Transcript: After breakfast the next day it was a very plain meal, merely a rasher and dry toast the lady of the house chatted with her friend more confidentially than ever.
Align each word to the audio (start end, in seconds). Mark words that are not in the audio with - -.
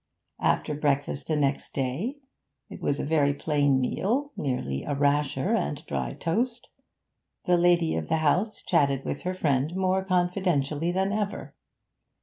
After 0.39 0.73
breakfast 0.73 1.27
the 1.27 1.35
next 1.35 1.75
day 1.75 2.17
it 2.71 2.81
was 2.81 2.99
a 2.99 3.05
very 3.05 3.35
plain 3.35 3.79
meal, 3.79 4.31
merely 4.35 4.83
a 4.83 4.95
rasher 4.95 5.53
and 5.53 5.85
dry 5.85 6.15
toast 6.15 6.69
the 7.45 7.55
lady 7.55 7.95
of 7.95 8.09
the 8.09 8.17
house 8.17 8.63
chatted 8.63 9.05
with 9.05 9.21
her 9.21 9.35
friend 9.35 9.75
more 9.75 10.03
confidentially 10.03 10.91
than 10.91 11.11
ever. 11.13 11.53